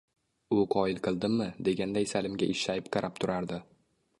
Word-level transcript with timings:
U 0.55 0.61
qoyil 0.75 1.01
qildimmi, 1.07 1.47
deganday 1.67 2.09
Salimga 2.13 2.51
ishshayib 2.55 2.89
qarab 2.97 3.21
turardi. 3.25 3.61